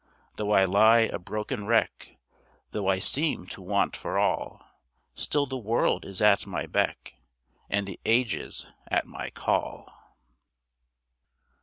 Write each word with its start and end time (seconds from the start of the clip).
Though 0.37 0.49
I 0.49 0.65
lie 0.65 1.01
a 1.01 1.19
broken 1.19 1.67
wreck, 1.67 2.17
Though 2.71 2.87
I 2.87 2.97
seem 2.97 3.45
to 3.49 3.61
want 3.61 3.95
for 3.95 4.17
all, 4.17 4.65
Still 5.13 5.45
the 5.45 5.59
world 5.59 6.05
is 6.05 6.23
at 6.23 6.47
my 6.47 6.65
beck 6.65 7.13
And 7.69 7.85
the 7.85 7.99
ages 8.03 8.65
at 8.87 9.05
my 9.05 9.29
call. 9.29 9.93